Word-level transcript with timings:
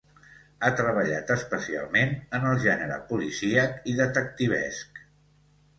Ha 0.61 0.69
treballat 0.79 1.33
especialment 1.35 2.15
en 2.39 2.49
el 2.53 2.59
gènere 2.65 2.99
policíac 3.13 3.79
i 3.95 3.97
detectivesc. 4.05 5.07